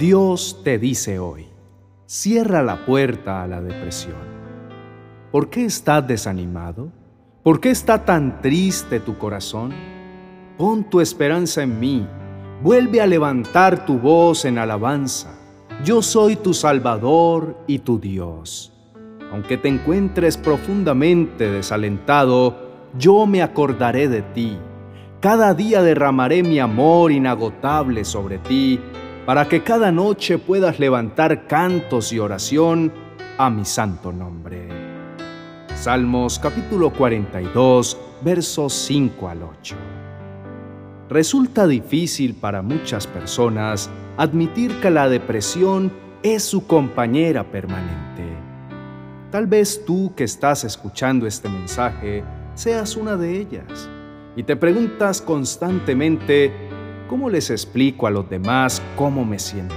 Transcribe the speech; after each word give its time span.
Dios 0.00 0.62
te 0.64 0.78
dice 0.78 1.18
hoy, 1.18 1.44
cierra 2.06 2.62
la 2.62 2.86
puerta 2.86 3.42
a 3.42 3.46
la 3.46 3.60
depresión. 3.60 4.16
¿Por 5.30 5.50
qué 5.50 5.66
estás 5.66 6.08
desanimado? 6.08 6.90
¿Por 7.42 7.60
qué 7.60 7.68
está 7.68 8.02
tan 8.02 8.40
triste 8.40 9.00
tu 9.00 9.18
corazón? 9.18 9.74
Pon 10.56 10.84
tu 10.84 11.02
esperanza 11.02 11.62
en 11.62 11.78
mí, 11.78 12.08
vuelve 12.62 13.02
a 13.02 13.06
levantar 13.06 13.84
tu 13.84 13.98
voz 13.98 14.46
en 14.46 14.56
alabanza. 14.56 15.38
Yo 15.84 16.00
soy 16.00 16.36
tu 16.36 16.54
Salvador 16.54 17.58
y 17.66 17.80
tu 17.80 17.98
Dios. 18.00 18.72
Aunque 19.30 19.58
te 19.58 19.68
encuentres 19.68 20.38
profundamente 20.38 21.50
desalentado, 21.50 22.88
yo 22.98 23.26
me 23.26 23.42
acordaré 23.42 24.08
de 24.08 24.22
ti. 24.22 24.56
Cada 25.20 25.52
día 25.52 25.82
derramaré 25.82 26.42
mi 26.42 26.58
amor 26.58 27.12
inagotable 27.12 28.06
sobre 28.06 28.38
ti 28.38 28.80
para 29.30 29.46
que 29.46 29.62
cada 29.62 29.92
noche 29.92 30.38
puedas 30.38 30.80
levantar 30.80 31.46
cantos 31.46 32.12
y 32.12 32.18
oración 32.18 32.92
a 33.38 33.48
mi 33.48 33.64
santo 33.64 34.10
nombre. 34.10 34.66
Salmos 35.76 36.36
capítulo 36.40 36.92
42, 36.92 37.96
versos 38.22 38.72
5 38.72 39.28
al 39.28 39.44
8. 39.44 39.76
Resulta 41.10 41.68
difícil 41.68 42.34
para 42.34 42.60
muchas 42.60 43.06
personas 43.06 43.88
admitir 44.16 44.74
que 44.80 44.90
la 44.90 45.08
depresión 45.08 45.92
es 46.24 46.42
su 46.42 46.66
compañera 46.66 47.44
permanente. 47.44 48.24
Tal 49.30 49.46
vez 49.46 49.84
tú 49.86 50.12
que 50.16 50.24
estás 50.24 50.64
escuchando 50.64 51.28
este 51.28 51.48
mensaje 51.48 52.24
seas 52.54 52.96
una 52.96 53.16
de 53.16 53.38
ellas 53.38 53.88
y 54.34 54.42
te 54.42 54.56
preguntas 54.56 55.22
constantemente 55.22 56.69
¿Cómo 57.10 57.28
les 57.28 57.50
explico 57.50 58.06
a 58.06 58.10
los 58.12 58.30
demás 58.30 58.80
cómo 58.94 59.24
me 59.24 59.40
siento? 59.40 59.74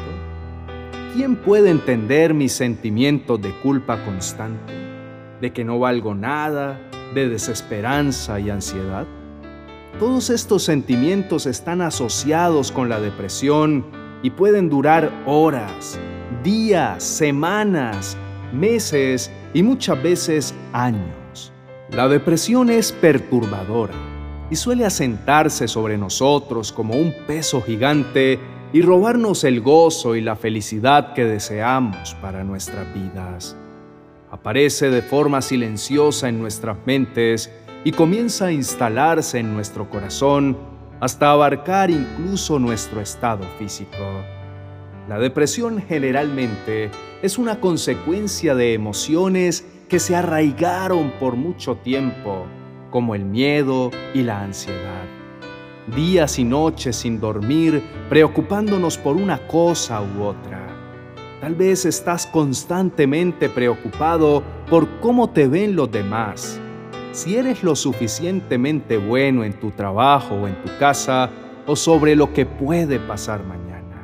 ¿Quién 1.15 1.35
puede 1.35 1.71
entender 1.71 2.31
mis 2.31 2.53
sentimientos 2.53 3.41
de 3.41 3.49
culpa 3.61 4.05
constante, 4.05 4.71
de 5.41 5.51
que 5.51 5.65
no 5.65 5.79
valgo 5.79 6.13
nada, 6.13 6.79
de 7.15 7.29
desesperanza 7.29 8.39
y 8.39 8.51
ansiedad? 8.51 9.07
Todos 9.97 10.29
estos 10.29 10.61
sentimientos 10.61 11.47
están 11.47 11.81
asociados 11.81 12.71
con 12.71 12.87
la 12.87 12.99
depresión 12.99 13.83
y 14.21 14.29
pueden 14.29 14.69
durar 14.69 15.11
horas, 15.25 15.99
días, 16.43 17.03
semanas, 17.03 18.15
meses 18.53 19.31
y 19.55 19.63
muchas 19.63 20.03
veces 20.03 20.53
años. 20.71 21.51
La 21.89 22.07
depresión 22.07 22.69
es 22.69 22.91
perturbadora 22.91 24.12
y 24.53 24.55
suele 24.55 24.85
asentarse 24.85 25.67
sobre 25.67 25.97
nosotros 25.97 26.71
como 26.71 26.93
un 26.93 27.11
peso 27.25 27.59
gigante 27.59 28.39
y 28.71 28.83
robarnos 28.83 29.43
el 29.45 29.61
gozo 29.61 30.15
y 30.15 30.21
la 30.21 30.35
felicidad 30.35 31.15
que 31.15 31.25
deseamos 31.25 32.13
para 32.21 32.43
nuestras 32.43 32.85
vidas. 32.93 33.57
Aparece 34.29 34.91
de 34.91 35.01
forma 35.01 35.41
silenciosa 35.41 36.29
en 36.29 36.39
nuestras 36.39 36.77
mentes 36.85 37.51
y 37.83 37.93
comienza 37.93 38.45
a 38.45 38.51
instalarse 38.51 39.39
en 39.39 39.55
nuestro 39.55 39.89
corazón 39.89 40.55
hasta 40.99 41.31
abarcar 41.31 41.89
incluso 41.89 42.59
nuestro 42.59 43.01
estado 43.01 43.47
físico. 43.57 44.05
La 45.09 45.17
depresión 45.17 45.81
generalmente 45.81 46.91
es 47.23 47.39
una 47.39 47.59
consecuencia 47.59 48.53
de 48.53 48.75
emociones 48.75 49.65
que 49.89 49.97
se 49.97 50.15
arraigaron 50.15 51.11
por 51.19 51.37
mucho 51.37 51.77
tiempo 51.77 52.45
como 52.93 53.15
el 53.15 53.25
miedo 53.25 53.89
y 54.13 54.21
la 54.21 54.43
ansiedad. 54.43 55.05
Días 55.95 56.37
y 56.37 56.43
noches 56.43 56.97
sin 56.97 57.19
dormir, 57.19 57.81
preocupándonos 58.07 58.99
por 58.99 59.15
una 59.15 59.39
cosa 59.47 59.99
u 59.99 60.21
otra. 60.21 60.67
Tal 61.41 61.55
vez 61.55 61.85
estás 61.85 62.27
constantemente 62.27 63.49
preocupado 63.49 64.43
por 64.69 64.87
cómo 64.99 65.31
te 65.31 65.47
ven 65.47 65.75
los 65.75 65.91
demás. 65.91 66.61
Si 67.13 67.35
eres 67.35 67.63
lo 67.63 67.75
suficientemente 67.75 68.97
bueno 68.97 69.43
en 69.43 69.59
tu 69.59 69.71
trabajo 69.71 70.35
o 70.35 70.47
en 70.47 70.53
tu 70.61 70.69
casa, 70.77 71.31
o 71.65 71.75
sobre 71.75 72.15
lo 72.15 72.31
que 72.31 72.45
puede 72.45 72.99
pasar 72.99 73.43
mañana. 73.43 74.03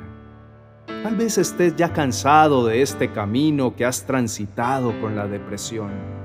Tal 1.03 1.15
vez 1.15 1.37
estés 1.37 1.75
ya 1.75 1.93
cansado 1.93 2.65
de 2.65 2.81
este 2.81 3.11
camino 3.11 3.75
que 3.75 3.85
has 3.85 4.05
transitado 4.07 4.99
con 4.99 5.15
la 5.15 5.27
depresión 5.27 6.18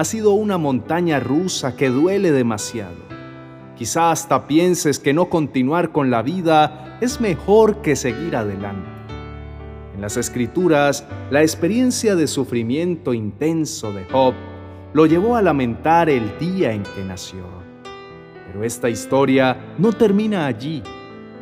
ha 0.00 0.04
sido 0.06 0.32
una 0.32 0.56
montaña 0.56 1.20
rusa 1.20 1.76
que 1.76 1.90
duele 1.90 2.32
demasiado. 2.32 2.96
Quizá 3.76 4.10
hasta 4.10 4.46
pienses 4.46 4.98
que 4.98 5.12
no 5.12 5.28
continuar 5.28 5.92
con 5.92 6.10
la 6.10 6.22
vida 6.22 6.96
es 7.02 7.20
mejor 7.20 7.82
que 7.82 7.94
seguir 7.96 8.34
adelante. 8.34 8.88
En 9.94 10.00
las 10.00 10.16
escrituras, 10.16 11.06
la 11.30 11.42
experiencia 11.42 12.16
de 12.16 12.28
sufrimiento 12.28 13.12
intenso 13.12 13.92
de 13.92 14.06
Job 14.06 14.32
lo 14.94 15.04
llevó 15.04 15.36
a 15.36 15.42
lamentar 15.42 16.08
el 16.08 16.32
día 16.38 16.72
en 16.72 16.82
que 16.82 17.04
nació. 17.04 17.44
Pero 18.46 18.64
esta 18.64 18.88
historia 18.88 19.74
no 19.76 19.92
termina 19.92 20.46
allí. 20.46 20.82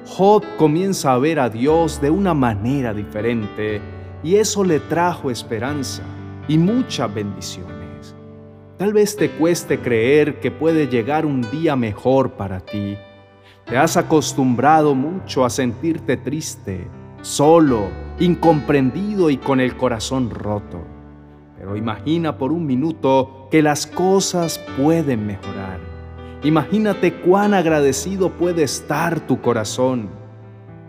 Job 0.04 0.42
comienza 0.56 1.12
a 1.12 1.19
ver 1.19 1.38
a 1.38 1.48
Dios 1.48 2.00
de 2.00 2.10
una 2.10 2.34
manera 2.34 2.92
diferente 2.92 3.80
y 4.25 4.34
eso 4.34 4.64
le 4.64 4.80
trajo 4.80 5.30
esperanza 5.30 6.02
y 6.48 6.58
mucha 6.58 7.06
bendición. 7.06 7.78
Tal 8.78 8.93
vez 8.93 9.16
te 9.16 9.28
cueste 9.33 9.81
creer 9.81 10.39
que 10.39 10.53
puede 10.53 10.87
llegar 10.87 11.27
un 11.27 11.43
día 11.50 11.75
mejor 11.75 12.34
para 12.34 12.61
ti. 12.61 12.97
Te 13.65 13.77
has 13.77 13.97
acostumbrado 13.97 14.94
mucho 14.94 15.44
a 15.44 15.50
sentirte 15.50 16.16
triste, 16.16 16.87
solo, 17.21 17.88
incomprendido 18.21 19.31
y 19.31 19.37
con 19.37 19.59
el 19.59 19.77
corazón 19.77 20.31
roto. 20.31 20.81
Pero 21.56 21.77
imagina 21.77 22.38
por 22.38 22.53
un 22.53 22.67
minuto 22.67 23.49
que 23.50 23.62
las 23.62 23.84
cosas 23.84 24.61
pueden 24.81 25.27
mejorar. 25.27 25.81
Imagínate 26.44 27.15
cuán 27.15 27.55
agradecido 27.55 28.31
puede 28.31 28.62
estar 28.62 29.19
tu 29.19 29.41
corazón. 29.41 30.09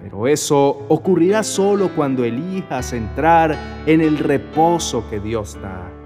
Pero 0.04 0.28
eso 0.28 0.86
ocurrirá 0.90 1.42
solo 1.42 1.90
cuando 1.96 2.24
elijas 2.24 2.94
entrar 2.94 3.58
en 3.88 4.00
el 4.02 4.20
reposo 4.20 5.10
que 5.10 5.20
Dios 5.20 5.58
da 5.60 5.99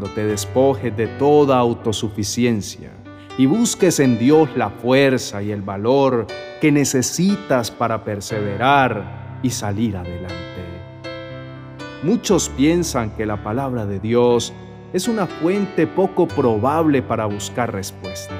cuando 0.00 0.14
te 0.14 0.24
despojes 0.24 0.96
de 0.96 1.08
toda 1.08 1.58
autosuficiencia 1.58 2.90
y 3.36 3.44
busques 3.44 4.00
en 4.00 4.18
Dios 4.18 4.48
la 4.56 4.70
fuerza 4.70 5.42
y 5.42 5.50
el 5.50 5.60
valor 5.60 6.26
que 6.58 6.72
necesitas 6.72 7.70
para 7.70 8.02
perseverar 8.02 9.38
y 9.42 9.50
salir 9.50 9.98
adelante. 9.98 10.36
Muchos 12.02 12.48
piensan 12.48 13.10
que 13.10 13.26
la 13.26 13.44
palabra 13.44 13.84
de 13.84 14.00
Dios 14.00 14.54
es 14.94 15.06
una 15.06 15.26
fuente 15.26 15.86
poco 15.86 16.26
probable 16.26 17.02
para 17.02 17.26
buscar 17.26 17.70
respuestas, 17.70 18.38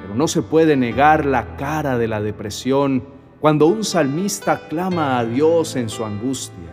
pero 0.00 0.14
no 0.14 0.28
se 0.28 0.42
puede 0.42 0.76
negar 0.76 1.26
la 1.26 1.56
cara 1.56 1.98
de 1.98 2.06
la 2.06 2.20
depresión 2.20 3.02
cuando 3.40 3.66
un 3.66 3.82
salmista 3.82 4.68
clama 4.68 5.18
a 5.18 5.24
Dios 5.24 5.74
en 5.74 5.88
su 5.88 6.04
angustia 6.04 6.72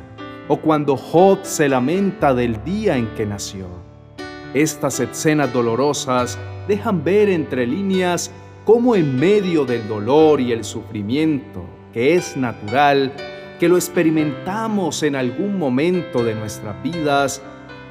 o 0.49 0.57
cuando 0.57 0.97
Job 0.97 1.39
se 1.43 1.69
lamenta 1.69 2.33
del 2.33 2.61
día 2.63 2.97
en 2.97 3.07
que 3.13 3.25
nació. 3.25 3.78
Estas 4.53 4.99
escenas 4.99 5.53
dolorosas 5.53 6.39
dejan 6.67 7.03
ver 7.03 7.29
entre 7.29 7.67
líneas 7.67 8.31
cómo 8.65 8.95
en 8.95 9.15
medio 9.15 9.63
del 9.63 9.87
dolor 9.87 10.41
y 10.41 10.51
el 10.51 10.63
sufrimiento, 10.63 11.63
que 11.93 12.15
es 12.15 12.35
natural, 12.35 13.13
que 13.59 13.69
lo 13.69 13.75
experimentamos 13.75 15.03
en 15.03 15.15
algún 15.15 15.59
momento 15.59 16.23
de 16.23 16.33
nuestras 16.33 16.81
vidas, 16.81 17.43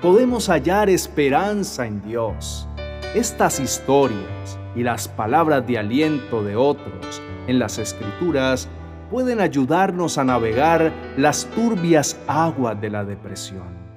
podemos 0.03 0.49
hallar 0.49 0.91
esperanza 0.91 1.87
en 1.87 2.03
Dios. 2.03 2.67
Estas 3.15 3.61
historias 3.61 4.59
y 4.75 4.83
las 4.83 5.07
palabras 5.07 5.65
de 5.65 5.79
aliento 5.79 6.43
de 6.43 6.57
otros 6.57 7.23
en 7.47 7.61
las 7.61 7.79
escrituras 7.79 8.69
pueden 9.11 9.41
ayudarnos 9.41 10.19
a 10.19 10.25
navegar 10.25 10.93
las 11.17 11.47
turbias 11.55 12.19
aguas 12.27 12.81
de 12.81 12.91
la 12.91 13.05
depresión. 13.05 13.88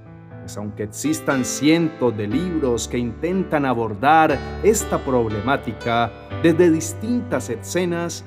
Pues 0.51 0.57
aunque 0.57 0.83
existan 0.83 1.45
cientos 1.45 2.17
de 2.17 2.27
libros 2.27 2.89
que 2.89 2.97
intentan 2.97 3.65
abordar 3.65 4.37
esta 4.63 4.97
problemática 4.97 6.11
desde 6.43 6.69
distintas 6.69 7.49
escenas, 7.49 8.25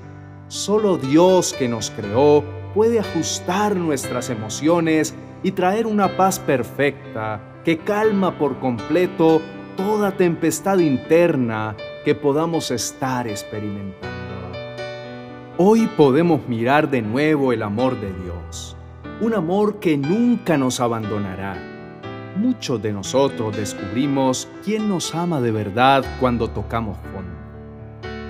solo 0.49 0.97
Dios 0.97 1.53
que 1.53 1.69
nos 1.69 1.91
creó 1.91 2.43
puede 2.73 2.99
ajustar 2.99 3.77
nuestras 3.77 4.31
emociones 4.31 5.15
y 5.43 5.53
traer 5.53 5.87
una 5.87 6.17
paz 6.17 6.39
perfecta 6.39 7.43
que 7.63 7.77
calma 7.77 8.39
por 8.39 8.59
completo 8.59 9.43
toda 9.77 10.17
tempestad 10.17 10.79
interna 10.79 11.77
que 12.07 12.15
podamos 12.15 12.71
estar 12.71 13.29
experimentando. 13.29 14.09
Hoy 15.59 15.91
podemos 15.95 16.49
mirar 16.49 16.89
de 16.89 17.03
nuevo 17.03 17.53
el 17.53 17.63
amor 17.63 18.01
de 18.01 18.11
Dios, 18.23 18.79
un 19.21 19.35
amor 19.35 19.79
que 19.79 19.99
nunca 19.99 20.57
nos 20.57 20.81
abandonará. 20.81 21.74
Muchos 22.37 22.83
de 22.83 22.93
nosotros 22.93 23.57
descubrimos 23.57 24.49
quién 24.65 24.89
nos 24.89 25.15
ama 25.15 25.41
de 25.41 25.53
verdad 25.53 26.05
cuando 26.19 26.49
tocamos 26.51 26.99
fondo. 27.13 27.31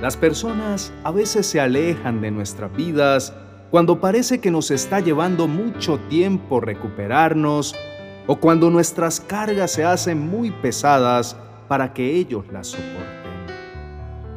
Las 0.03 0.19
personas 0.19 0.93
a 1.05 1.11
veces 1.11 1.47
se 1.47 1.59
alejan 1.59 2.21
de 2.21 2.31
nuestras 2.31 2.71
vidas 2.77 3.33
cuando 3.71 4.01
parece 4.01 4.41
que 4.41 4.51
nos 4.51 4.71
está 4.71 5.01
llevando 5.01 5.49
mucho 5.49 5.99
tiempo 6.11 6.61
recuperarnos 6.61 7.75
o 8.27 8.37
cuando 8.37 8.69
nuestras 8.69 9.21
cargas 9.21 9.71
se 9.71 9.85
hacen 9.85 10.21
muy 10.29 10.51
pesadas 10.51 11.35
para 11.67 11.95
que 11.95 12.15
ellos 12.17 12.45
las 12.53 12.69
soporten. 12.69 13.25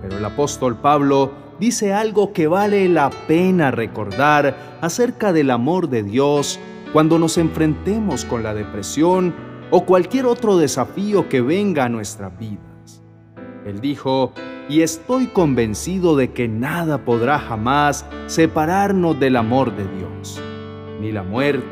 Pero 0.01 0.17
el 0.17 0.23
apóstol 0.23 0.77
Pablo 0.77 1.33
dice 1.59 1.93
algo 1.93 2.31
que 2.31 2.47
vale 2.47 2.87
la 2.87 3.09
pena 3.27 3.71
recordar 3.71 4.77
acerca 4.79 5.33
del 5.33 5.51
amor 5.51 5.89
de 5.89 6.03
Dios 6.03 6.57
cuando 6.93 7.19
nos 7.19 7.37
enfrentemos 7.37 8.23
con 8.23 8.43
la 8.43 8.53
depresión 8.53 9.46
o 9.69 9.85
cualquier 9.85 10.25
otro 10.25 10.57
desafío 10.57 11.29
que 11.29 11.41
venga 11.41 11.85
a 11.85 11.89
nuestras 11.89 12.37
vidas. 12.37 13.03
Él 13.65 13.81
dijo, 13.81 14.33
y 14.69 14.81
estoy 14.81 15.27
convencido 15.27 16.15
de 16.15 16.31
que 16.31 16.47
nada 16.47 16.99
podrá 16.99 17.39
jamás 17.39 18.05
separarnos 18.27 19.19
del 19.19 19.35
amor 19.35 19.75
de 19.75 19.87
Dios, 19.97 20.41
ni 21.01 21.11
la 21.11 21.23
muerte, 21.23 21.65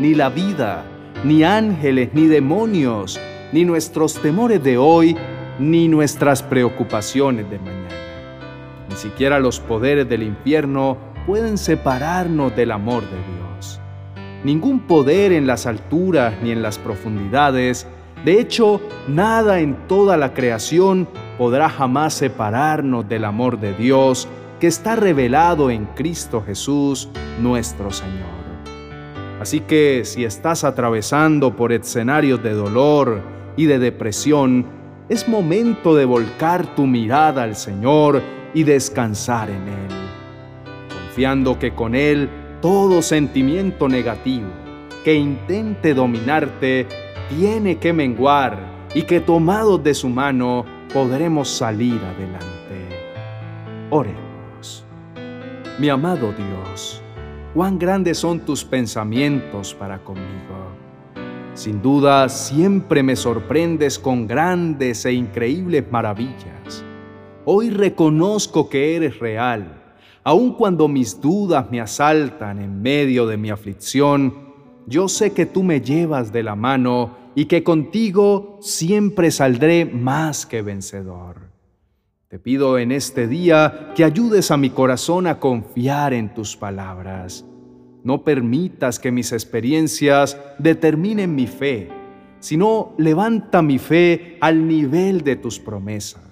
ni 0.00 0.14
la 0.14 0.28
vida, 0.28 0.84
ni 1.24 1.44
ángeles, 1.44 2.10
ni 2.12 2.26
demonios, 2.26 3.20
ni 3.52 3.64
nuestros 3.64 4.14
temores 4.20 4.62
de 4.62 4.78
hoy, 4.78 5.16
ni 5.58 5.88
nuestras 5.88 6.42
preocupaciones 6.42 7.48
de 7.50 7.58
mañana. 7.58 7.88
Ni 8.90 8.96
siquiera 8.96 9.40
los 9.40 9.60
poderes 9.60 10.08
del 10.08 10.22
infierno 10.22 10.96
pueden 11.26 11.58
separarnos 11.58 12.54
del 12.54 12.72
amor 12.72 13.02
de 13.02 13.16
Dios. 13.16 13.45
Ningún 14.44 14.80
poder 14.80 15.32
en 15.32 15.46
las 15.46 15.66
alturas 15.66 16.34
ni 16.42 16.50
en 16.50 16.62
las 16.62 16.78
profundidades, 16.78 17.86
de 18.24 18.40
hecho, 18.40 18.80
nada 19.08 19.60
en 19.60 19.76
toda 19.86 20.16
la 20.16 20.34
creación 20.34 21.08
podrá 21.38 21.68
jamás 21.68 22.14
separarnos 22.14 23.08
del 23.08 23.24
amor 23.24 23.60
de 23.60 23.72
Dios 23.74 24.26
que 24.58 24.66
está 24.66 24.96
revelado 24.96 25.70
en 25.70 25.84
Cristo 25.86 26.42
Jesús, 26.44 27.08
nuestro 27.40 27.90
Señor. 27.90 28.36
Así 29.40 29.60
que 29.60 30.02
si 30.04 30.24
estás 30.24 30.64
atravesando 30.64 31.54
por 31.54 31.72
escenarios 31.72 32.42
de 32.42 32.54
dolor 32.54 33.20
y 33.56 33.66
de 33.66 33.78
depresión, 33.78 34.66
es 35.08 35.28
momento 35.28 35.94
de 35.94 36.04
volcar 36.04 36.74
tu 36.74 36.86
mirada 36.86 37.42
al 37.42 37.54
Señor 37.54 38.22
y 38.54 38.64
descansar 38.64 39.50
en 39.50 39.68
Él, 39.68 39.94
confiando 40.88 41.58
que 41.58 41.74
con 41.74 41.94
Él 41.94 42.28
todo 42.66 43.00
sentimiento 43.00 43.86
negativo 43.86 44.48
que 45.04 45.14
intente 45.14 45.94
dominarte 45.94 46.88
tiene 47.28 47.76
que 47.78 47.92
menguar 47.92 48.88
y 48.92 49.02
que 49.02 49.20
tomados 49.20 49.84
de 49.84 49.94
su 49.94 50.08
mano 50.08 50.66
podremos 50.92 51.48
salir 51.48 52.00
adelante. 52.02 52.88
Oremos. 53.88 54.84
Mi 55.78 55.88
amado 55.90 56.34
Dios, 56.36 57.00
cuán 57.54 57.78
grandes 57.78 58.18
son 58.18 58.40
tus 58.40 58.64
pensamientos 58.64 59.72
para 59.72 60.00
conmigo. 60.00 60.72
Sin 61.54 61.80
duda, 61.80 62.28
siempre 62.28 63.00
me 63.04 63.14
sorprendes 63.14 63.96
con 63.96 64.26
grandes 64.26 65.06
e 65.06 65.12
increíbles 65.12 65.84
maravillas. 65.88 66.84
Hoy 67.44 67.70
reconozco 67.70 68.68
que 68.68 68.96
eres 68.96 69.20
real, 69.20 69.85
aun 70.26 70.54
cuando 70.54 70.88
mis 70.88 71.20
dudas 71.20 71.70
me 71.70 71.80
asaltan 71.80 72.60
en 72.60 72.82
medio 72.82 73.26
de 73.26 73.36
mi 73.36 73.50
aflicción 73.50 74.46
yo 74.88 75.08
sé 75.08 75.32
que 75.32 75.46
tú 75.46 75.62
me 75.64 75.80
llevas 75.80 76.32
de 76.32 76.44
la 76.44 76.54
mano 76.54 77.16
y 77.34 77.46
que 77.46 77.64
contigo 77.64 78.58
siempre 78.60 79.32
saldré 79.32 79.84
más 79.84 80.46
que 80.46 80.62
vencedor. 80.62 81.50
Te 82.28 82.38
pido 82.38 82.78
en 82.78 82.92
este 82.92 83.26
día 83.26 83.92
que 83.96 84.04
ayudes 84.04 84.50
a 84.50 84.56
mi 84.56 84.70
corazón 84.70 85.26
a 85.26 85.40
confiar 85.40 86.12
en 86.12 86.32
tus 86.34 86.56
palabras. 86.56 87.44
No 88.04 88.22
permitas 88.22 89.00
que 89.00 89.10
mis 89.10 89.32
experiencias 89.32 90.38
determinen 90.58 91.34
mi 91.34 91.48
fe, 91.48 91.88
sino 92.38 92.94
levanta 92.96 93.62
mi 93.62 93.78
fe 93.78 94.38
al 94.40 94.66
nivel 94.68 95.22
de 95.22 95.34
tus 95.34 95.58
promesas. 95.58 96.25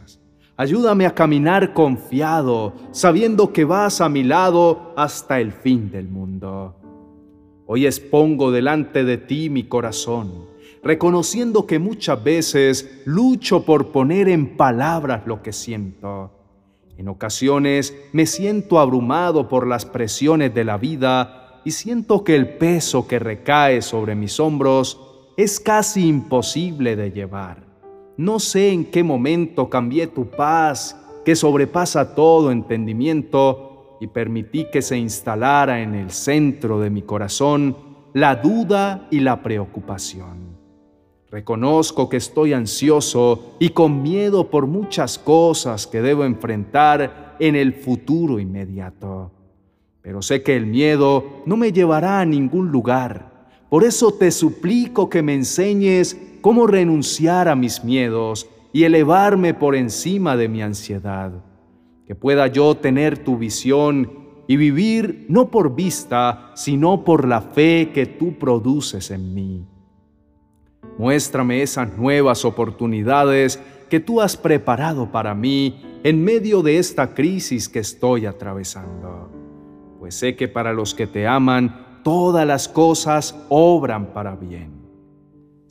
Ayúdame 0.56 1.04
a 1.04 1.14
caminar 1.14 1.72
confiado, 1.72 2.74
sabiendo 2.92 3.52
que 3.52 3.64
vas 3.64 4.00
a 4.00 4.08
mi 4.08 4.22
lado 4.22 4.92
hasta 4.96 5.40
el 5.40 5.50
fin 5.50 5.90
del 5.90 6.06
mundo. 6.06 6.76
Hoy 7.66 7.86
expongo 7.86 8.52
delante 8.52 9.02
de 9.02 9.18
ti 9.18 9.50
mi 9.50 9.64
corazón, 9.64 10.46
reconociendo 10.80 11.66
que 11.66 11.80
muchas 11.80 12.22
veces 12.22 13.02
lucho 13.04 13.64
por 13.64 13.90
poner 13.90 14.28
en 14.28 14.56
palabras 14.56 15.26
lo 15.26 15.42
que 15.42 15.52
siento. 15.52 16.30
En 16.96 17.08
ocasiones 17.08 17.92
me 18.12 18.24
siento 18.24 18.78
abrumado 18.78 19.48
por 19.48 19.66
las 19.66 19.84
presiones 19.84 20.54
de 20.54 20.62
la 20.62 20.78
vida 20.78 21.62
y 21.64 21.72
siento 21.72 22.22
que 22.22 22.36
el 22.36 22.58
peso 22.58 23.08
que 23.08 23.18
recae 23.18 23.82
sobre 23.82 24.14
mis 24.14 24.38
hombros 24.38 25.00
es 25.36 25.58
casi 25.58 26.06
imposible 26.06 26.94
de 26.94 27.10
llevar. 27.10 27.63
No 28.16 28.38
sé 28.38 28.70
en 28.70 28.84
qué 28.84 29.02
momento 29.02 29.68
cambié 29.68 30.06
tu 30.06 30.26
paz, 30.26 30.96
que 31.24 31.34
sobrepasa 31.34 32.14
todo 32.14 32.52
entendimiento, 32.52 33.96
y 34.00 34.06
permití 34.06 34.66
que 34.70 34.82
se 34.82 34.96
instalara 34.98 35.80
en 35.80 35.94
el 35.94 36.10
centro 36.10 36.80
de 36.80 36.90
mi 36.90 37.02
corazón 37.02 37.76
la 38.12 38.36
duda 38.36 39.08
y 39.10 39.20
la 39.20 39.42
preocupación. 39.42 40.54
Reconozco 41.30 42.08
que 42.08 42.18
estoy 42.18 42.52
ansioso 42.52 43.56
y 43.58 43.70
con 43.70 44.02
miedo 44.02 44.50
por 44.50 44.68
muchas 44.68 45.18
cosas 45.18 45.86
que 45.86 46.00
debo 46.00 46.24
enfrentar 46.24 47.34
en 47.40 47.56
el 47.56 47.72
futuro 47.74 48.38
inmediato. 48.38 49.32
Pero 50.00 50.22
sé 50.22 50.42
que 50.42 50.54
el 50.54 50.66
miedo 50.66 51.42
no 51.46 51.56
me 51.56 51.72
llevará 51.72 52.20
a 52.20 52.24
ningún 52.24 52.70
lugar. 52.70 53.48
Por 53.68 53.82
eso 53.82 54.12
te 54.12 54.30
suplico 54.30 55.08
que 55.08 55.22
me 55.22 55.34
enseñes 55.34 56.16
cómo 56.44 56.66
renunciar 56.66 57.48
a 57.48 57.56
mis 57.56 57.84
miedos 57.84 58.50
y 58.70 58.84
elevarme 58.84 59.54
por 59.54 59.74
encima 59.74 60.36
de 60.36 60.46
mi 60.46 60.60
ansiedad 60.60 61.32
que 62.06 62.14
pueda 62.14 62.48
yo 62.48 62.74
tener 62.74 63.16
tu 63.16 63.38
visión 63.38 64.12
y 64.46 64.58
vivir 64.58 65.24
no 65.30 65.50
por 65.50 65.74
vista, 65.74 66.50
sino 66.52 67.02
por 67.02 67.26
la 67.26 67.40
fe 67.40 67.92
que 67.94 68.04
tú 68.04 68.38
produces 68.38 69.10
en 69.10 69.32
mí. 69.32 69.66
Muéstrame 70.98 71.62
esas 71.62 71.96
nuevas 71.96 72.44
oportunidades 72.44 73.58
que 73.88 73.98
tú 73.98 74.20
has 74.20 74.36
preparado 74.36 75.10
para 75.10 75.34
mí 75.34 75.80
en 76.02 76.22
medio 76.22 76.60
de 76.60 76.76
esta 76.76 77.14
crisis 77.14 77.70
que 77.70 77.78
estoy 77.78 78.26
atravesando. 78.26 79.30
Pues 79.98 80.14
sé 80.14 80.36
que 80.36 80.48
para 80.48 80.74
los 80.74 80.94
que 80.94 81.06
te 81.06 81.26
aman, 81.26 82.02
todas 82.04 82.46
las 82.46 82.68
cosas 82.68 83.34
obran 83.48 84.12
para 84.12 84.36
bien. 84.36 84.83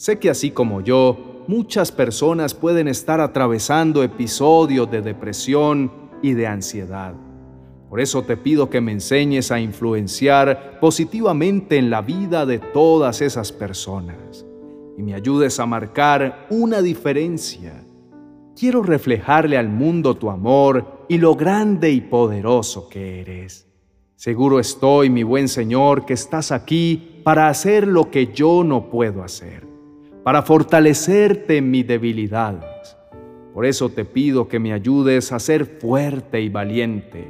Sé 0.03 0.19
que 0.19 0.29
así 0.29 0.51
como 0.51 0.81
yo, 0.81 1.45
muchas 1.47 1.89
personas 1.89 2.53
pueden 2.53 2.89
estar 2.89 3.21
atravesando 3.21 4.03
episodios 4.03 4.91
de 4.91 5.01
depresión, 5.01 6.03
y 6.21 6.33
de 6.33 6.45
ansiedad. 6.45 7.13
Por 7.89 8.01
eso 8.01 8.23
te 8.23 8.35
pido 8.35 8.69
que 8.69 8.81
me 8.81 8.91
enseñes 8.91 9.49
a 9.49 9.61
influenciar 9.61 10.77
positivamente 10.81 11.77
en 11.77 11.89
la 11.89 12.01
vida 12.01 12.45
de 12.45 12.59
todas 12.59 13.21
esas 13.21 13.53
personas 13.53 14.45
y 14.97 15.03
me 15.03 15.13
ayudes 15.13 15.57
a 15.61 15.65
marcar 15.65 16.47
una 16.49 16.81
diferencia. 16.81 17.85
Quiero 18.59 18.83
reflejarle 18.83 19.57
al 19.57 19.69
mundo 19.69 20.15
tu 20.17 20.29
amor 20.29 21.05
y 21.07 21.17
lo 21.17 21.33
grande 21.35 21.91
y 21.91 22.01
poderoso 22.01 22.89
que 22.89 23.21
eres. 23.21 23.69
Seguro 24.17 24.59
estoy, 24.59 25.09
mi 25.09 25.23
buen 25.23 25.47
Señor, 25.47 26.05
que 26.05 26.13
estás 26.13 26.51
aquí 26.51 27.21
para 27.23 27.47
hacer 27.47 27.87
lo 27.87 28.11
que 28.11 28.33
yo 28.33 28.65
no 28.65 28.89
puedo 28.89 29.23
hacer, 29.23 29.72
para 30.23 30.41
fortalecerte 30.41 31.57
en 31.57 31.71
mis 31.71 31.85
debilidades 31.85 32.73
por 33.53 33.67
eso 33.67 33.89
te 33.89 34.03
pido 34.03 34.47
que 34.47 34.59
me 34.59 34.73
ayudes 34.73 35.31
a 35.31 35.39
ser 35.39 35.65
fuerte 35.65 36.41
y 36.41 36.49
valiente. 36.49 37.27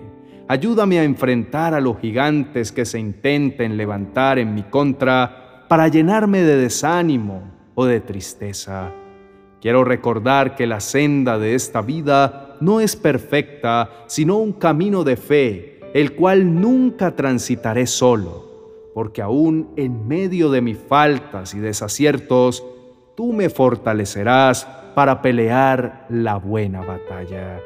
Ayúdame 0.47 0.99
a 0.99 1.03
enfrentar 1.03 1.73
a 1.73 1.81
los 1.81 1.99
gigantes 1.99 2.71
que 2.71 2.85
se 2.85 2.97
intenten 2.97 3.75
levantar 3.75 4.39
en 4.39 4.55
mi 4.55 4.63
contra 4.63 5.65
para 5.67 5.89
llenarme 5.89 6.41
de 6.43 6.55
desánimo 6.57 7.51
o 7.75 7.85
de 7.85 7.99
tristeza. 7.99 8.91
Quiero 9.61 9.83
recordar 9.83 10.55
que 10.55 10.65
la 10.65 10.79
senda 10.79 11.37
de 11.37 11.55
esta 11.55 11.81
vida 11.81 12.55
no 12.61 12.79
es 12.79 12.95
perfecta, 12.95 13.89
sino 14.07 14.37
un 14.37 14.53
camino 14.53 15.03
de 15.03 15.17
fe, 15.17 15.79
el 15.93 16.15
cual 16.15 16.61
nunca 16.61 17.15
transitaré 17.15 17.85
solo, 17.85 18.91
porque 18.93 19.21
aún 19.21 19.71
en 19.75 20.07
medio 20.07 20.49
de 20.51 20.61
mis 20.61 20.77
faltas 20.77 21.53
y 21.53 21.59
desaciertos, 21.59 22.63
tú 23.15 23.31
me 23.31 23.49
fortalecerás 23.49 24.67
para 24.95 25.21
pelear 25.21 26.05
la 26.09 26.37
buena 26.37 26.81
batalla. 26.81 27.59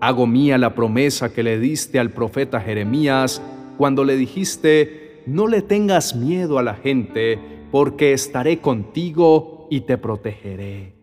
Hago 0.00 0.26
mía 0.26 0.58
la 0.58 0.74
promesa 0.74 1.32
que 1.32 1.42
le 1.42 1.58
diste 1.58 1.98
al 1.98 2.10
profeta 2.10 2.60
Jeremías 2.60 3.42
cuando 3.78 4.04
le 4.04 4.16
dijiste, 4.16 5.22
no 5.26 5.46
le 5.46 5.62
tengas 5.62 6.14
miedo 6.14 6.58
a 6.58 6.62
la 6.62 6.74
gente, 6.74 7.38
porque 7.70 8.12
estaré 8.12 8.58
contigo 8.58 9.66
y 9.70 9.82
te 9.82 9.98
protegeré. 9.98 10.94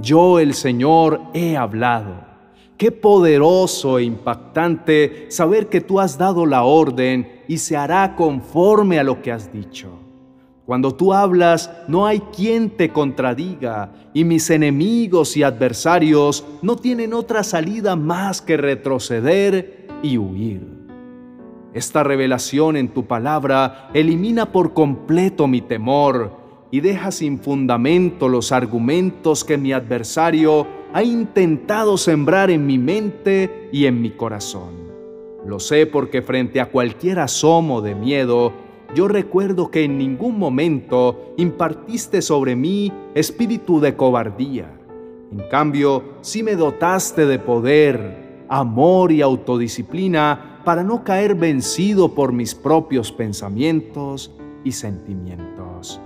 Yo 0.00 0.38
el 0.38 0.54
Señor 0.54 1.20
he 1.34 1.56
hablado. 1.56 2.28
Qué 2.76 2.92
poderoso 2.92 3.98
e 3.98 4.04
impactante 4.04 5.26
saber 5.30 5.68
que 5.68 5.80
tú 5.80 6.00
has 6.00 6.16
dado 6.16 6.46
la 6.46 6.62
orden 6.62 7.42
y 7.46 7.58
se 7.58 7.76
hará 7.76 8.16
conforme 8.16 8.98
a 8.98 9.04
lo 9.04 9.20
que 9.20 9.32
has 9.32 9.52
dicho. 9.52 9.99
Cuando 10.70 10.94
tú 10.94 11.12
hablas, 11.12 11.68
no 11.88 12.06
hay 12.06 12.20
quien 12.20 12.70
te 12.70 12.90
contradiga, 12.90 13.90
y 14.14 14.22
mis 14.22 14.50
enemigos 14.50 15.36
y 15.36 15.42
adversarios 15.42 16.46
no 16.62 16.76
tienen 16.76 17.12
otra 17.12 17.42
salida 17.42 17.96
más 17.96 18.40
que 18.40 18.56
retroceder 18.56 19.88
y 20.00 20.16
huir. 20.16 20.62
Esta 21.74 22.04
revelación 22.04 22.76
en 22.76 22.86
tu 22.90 23.04
palabra 23.04 23.90
elimina 23.94 24.52
por 24.52 24.72
completo 24.72 25.48
mi 25.48 25.60
temor 25.60 26.38
y 26.70 26.78
deja 26.78 27.10
sin 27.10 27.40
fundamento 27.40 28.28
los 28.28 28.52
argumentos 28.52 29.42
que 29.42 29.58
mi 29.58 29.72
adversario 29.72 30.68
ha 30.92 31.02
intentado 31.02 31.98
sembrar 31.98 32.48
en 32.48 32.64
mi 32.64 32.78
mente 32.78 33.68
y 33.72 33.86
en 33.86 34.00
mi 34.00 34.10
corazón. 34.10 34.70
Lo 35.44 35.58
sé 35.58 35.86
porque 35.86 36.22
frente 36.22 36.60
a 36.60 36.66
cualquier 36.66 37.18
asomo 37.18 37.80
de 37.80 37.96
miedo, 37.96 38.69
yo 38.94 39.08
recuerdo 39.08 39.70
que 39.70 39.84
en 39.84 39.98
ningún 39.98 40.38
momento 40.38 41.34
impartiste 41.36 42.22
sobre 42.22 42.56
mí 42.56 42.92
espíritu 43.14 43.80
de 43.80 43.94
cobardía. 43.96 44.70
En 45.32 45.48
cambio, 45.48 46.02
sí 46.22 46.42
me 46.42 46.56
dotaste 46.56 47.26
de 47.26 47.38
poder, 47.38 48.44
amor 48.48 49.12
y 49.12 49.22
autodisciplina 49.22 50.60
para 50.64 50.82
no 50.82 51.04
caer 51.04 51.36
vencido 51.36 52.14
por 52.14 52.32
mis 52.32 52.54
propios 52.54 53.12
pensamientos 53.12 54.34
y 54.64 54.72
sentimientos. 54.72 56.00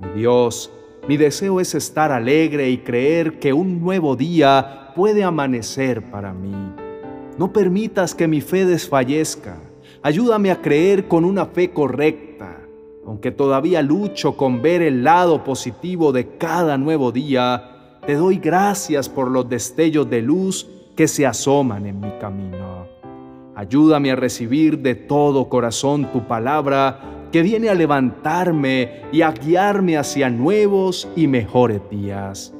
Mi 0.00 0.20
Dios, 0.20 0.70
mi 1.08 1.16
deseo 1.16 1.58
es 1.60 1.74
estar 1.74 2.12
alegre 2.12 2.68
y 2.68 2.78
creer 2.78 3.38
que 3.38 3.54
un 3.54 3.80
nuevo 3.80 4.14
día 4.14 4.92
puede 4.94 5.24
amanecer 5.24 6.02
para 6.10 6.34
mí. 6.34 6.54
No 7.38 7.52
permitas 7.52 8.14
que 8.14 8.28
mi 8.28 8.40
fe 8.40 8.66
desfallezca. 8.66 9.56
Ayúdame 10.04 10.50
a 10.50 10.60
creer 10.60 11.08
con 11.08 11.24
una 11.24 11.46
fe 11.46 11.70
correcta. 11.70 12.60
Aunque 13.06 13.30
todavía 13.30 13.80
lucho 13.80 14.36
con 14.36 14.60
ver 14.60 14.82
el 14.82 15.02
lado 15.02 15.42
positivo 15.42 16.12
de 16.12 16.36
cada 16.36 16.76
nuevo 16.76 17.10
día, 17.10 17.96
te 18.06 18.12
doy 18.12 18.36
gracias 18.36 19.08
por 19.08 19.30
los 19.30 19.48
destellos 19.48 20.10
de 20.10 20.20
luz 20.20 20.68
que 20.94 21.08
se 21.08 21.24
asoman 21.24 21.86
en 21.86 22.00
mi 22.00 22.10
camino. 22.20 22.86
Ayúdame 23.54 24.10
a 24.10 24.16
recibir 24.16 24.80
de 24.80 24.94
todo 24.94 25.48
corazón 25.48 26.12
tu 26.12 26.28
palabra 26.28 27.00
que 27.32 27.40
viene 27.40 27.70
a 27.70 27.74
levantarme 27.74 29.04
y 29.10 29.22
a 29.22 29.30
guiarme 29.30 29.96
hacia 29.96 30.28
nuevos 30.28 31.08
y 31.16 31.28
mejores 31.28 31.80
días. 31.90 32.52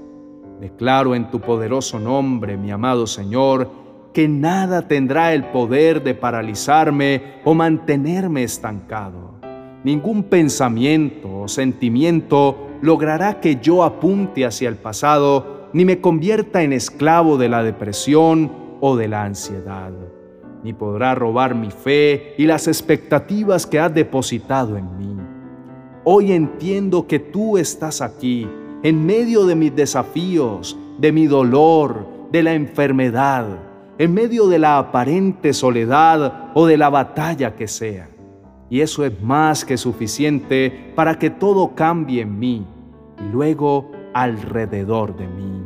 Declaro 0.63 1.15
en 1.15 1.31
tu 1.31 1.41
poderoso 1.41 1.99
nombre, 1.99 2.57
mi 2.57 2.71
amado 2.71 3.07
Señor, 3.07 3.84
que 4.15 4.29
nada 4.29 4.89
tendrá 4.89 5.35
el 5.35 5.45
poder 5.45 6.03
de 6.03 6.15
paralizarme 6.15 7.41
o 7.45 7.53
mantenerme 7.53 8.45
estancado. 8.45 9.35
Ningún 9.85 10.23
pensamiento 10.23 11.41
o 11.41 11.49
sentimiento 11.49 12.69
logrará 12.81 13.41
que 13.41 13.57
yo 13.57 13.85
apunte 13.85 14.47
hacia 14.47 14.71
el 14.71 14.77
pasado 14.77 15.69
ni 15.75 15.85
me 15.85 16.01
convierta 16.01 16.63
en 16.63 16.73
esclavo 16.73 17.37
de 17.37 17.51
la 17.51 17.63
depresión 17.63 18.51
o 18.81 18.97
de 18.97 19.09
la 19.09 19.25
ansiedad 19.25 19.93
ni 20.65 20.73
podrá 20.73 21.15
robar 21.15 21.55
mi 21.55 21.71
fe 21.71 22.35
y 22.39 22.47
las 22.47 22.67
expectativas 22.67 23.67
que 23.67 23.79
has 23.79 23.95
depositado 23.95 24.79
en 24.79 24.97
mí. 24.97 25.17
Hoy 26.05 26.33
entiendo 26.33 27.07
que 27.07 27.19
tú 27.19 27.59
estás 27.59 28.01
aquí, 28.01 28.49
en 28.83 29.05
medio 29.05 29.45
de 29.45 29.55
mis 29.55 29.77
desafíos, 29.77 30.77
de 30.99 31.13
mi 31.13 31.27
dolor, 31.27 32.07
de 32.33 32.43
la 32.43 32.55
enfermedad, 32.55 33.47
en 33.99 34.13
medio 34.13 34.49
de 34.49 34.59
la 34.59 34.79
aparente 34.79 35.53
soledad 35.53 36.51
o 36.55 36.67
de 36.67 36.77
la 36.77 36.91
batalla 36.91 37.55
que 37.55 37.69
sea. 37.69 38.09
Y 38.71 38.81
eso 38.81 39.05
es 39.05 39.23
más 39.23 39.65
que 39.65 39.77
suficiente 39.77 40.93
para 40.97 41.19
que 41.19 41.31
todo 41.31 41.75
cambie 41.75 42.23
en 42.23 42.39
mí 42.39 42.67
y 43.21 43.33
luego 43.33 43.93
alrededor 44.15 45.17
de 45.17 45.29
mí. 45.29 45.65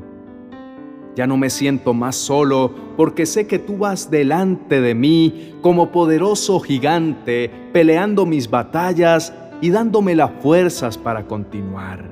Ya 1.16 1.26
no 1.26 1.36
me 1.36 1.50
siento 1.50 1.94
más 1.94 2.16
solo 2.16 2.72
porque 2.96 3.26
sé 3.26 3.46
que 3.46 3.58
tú 3.58 3.78
vas 3.78 4.10
delante 4.10 4.80
de 4.80 4.94
mí 4.94 5.54
como 5.62 5.90
poderoso 5.90 6.60
gigante, 6.60 7.50
peleando 7.72 8.26
mis 8.26 8.48
batallas 8.50 9.32
y 9.60 9.70
dándome 9.70 10.14
las 10.14 10.30
fuerzas 10.40 10.98
para 10.98 11.26
continuar. 11.26 12.04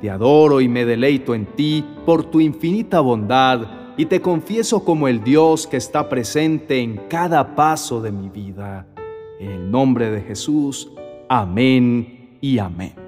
Te 0.00 0.10
adoro 0.10 0.60
y 0.60 0.68
me 0.68 0.84
deleito 0.84 1.34
en 1.34 1.46
ti 1.46 1.84
por 2.06 2.24
tu 2.24 2.40
infinita 2.40 3.00
bondad 3.00 3.77
y 3.98 4.06
te 4.06 4.22
confieso 4.22 4.84
como 4.84 5.08
el 5.08 5.24
Dios 5.24 5.66
que 5.66 5.76
está 5.76 6.08
presente 6.08 6.80
en 6.80 7.08
cada 7.08 7.56
paso 7.56 8.00
de 8.00 8.12
mi 8.12 8.28
vida. 8.28 8.86
En 9.40 9.50
el 9.50 9.70
nombre 9.72 10.08
de 10.12 10.22
Jesús, 10.22 10.92
amén 11.28 12.38
y 12.40 12.58
amén. 12.60 13.07